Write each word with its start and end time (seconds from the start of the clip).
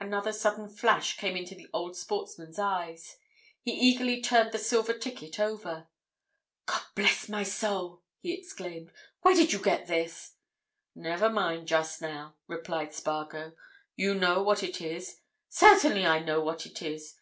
Another 0.00 0.32
sudden 0.32 0.68
flash 0.68 1.16
came 1.16 1.36
into 1.36 1.54
the 1.54 1.68
old 1.72 1.96
sportsman's 1.96 2.58
eyes—he 2.58 3.70
eagerly 3.70 4.20
turned 4.20 4.50
the 4.50 4.58
silver 4.58 4.92
ticket 4.92 5.38
over. 5.38 5.86
"God 6.66 6.82
bless 6.96 7.28
my 7.28 7.44
soul!" 7.44 8.02
he 8.18 8.32
exclaimed. 8.34 8.90
"Where 9.20 9.36
did 9.36 9.52
you 9.52 9.60
get 9.62 9.86
this?" 9.86 10.34
"Never 10.96 11.30
mind, 11.30 11.68
just 11.68 12.02
now," 12.02 12.34
replied 12.48 12.92
Spargo. 12.94 13.52
"You 13.94 14.14
know 14.16 14.42
what 14.42 14.64
it 14.64 14.80
is?" 14.80 15.20
"Certainly 15.48 16.04
I 16.04 16.18
know 16.18 16.40
what 16.40 16.66
it 16.66 16.82
is! 16.82 17.14